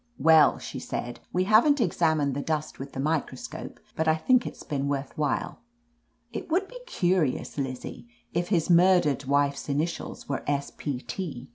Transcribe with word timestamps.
"Well," 0.17 0.57
she 0.57 0.79
said;, 0.79 1.19
"we 1.31 1.43
haven't 1.43 1.79
examined 1.79 2.33
the 2.33 2.41
dust 2.41 2.79
with 2.79 2.93
the 2.93 2.99
microscope, 2.99 3.79
but 3.95 4.07
I 4.07 4.15
think 4.15 4.47
it's 4.47 4.63
been 4.63 4.87
worth 4.87 5.15
while 5.15 5.59
It 6.33 6.49
would 6.49 6.67
be 6.67 6.79
curious, 6.87 7.55
Lizzie, 7.59 8.07
if 8.33 8.47
his 8.47 8.67
murdered 8.67 9.25
wife's 9.25 9.69
initials 9.69 10.27
were 10.27 10.43
S. 10.47 10.71
P, 10.75 11.01
T." 11.01 11.49